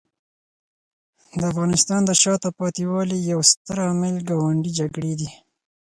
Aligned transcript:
د 1.39 1.41
افغانستان 1.51 2.01
د 2.05 2.11
شاته 2.21 2.49
پاتې 2.59 2.83
والي 2.91 3.17
یو 3.31 3.39
ستر 3.51 3.77
عامل 3.87 4.15
ګاونډي 4.29 4.71
جګړې 4.79 5.13
دي. 5.19 5.29